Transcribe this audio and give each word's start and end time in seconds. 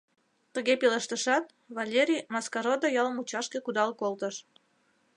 Тыге 0.53 0.73
пелештышат, 0.81 1.45
Валерий 1.77 2.25
Маскародо 2.33 2.87
ял 3.01 3.07
мучашке 3.15 3.57
кудал 3.65 3.89
колтыш. 4.01 4.35